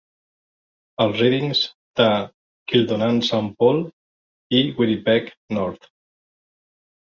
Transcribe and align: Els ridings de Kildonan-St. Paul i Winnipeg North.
Els 1.03 1.19
ridings 1.23 1.61
de 2.01 2.07
Kildonan-St. 2.73 3.53
Paul 3.61 3.79
i 4.61 4.65
Winnipeg 4.81 5.33
North. 5.61 5.89